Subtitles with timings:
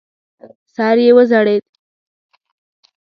[0.75, 1.63] سر یې وځړېد.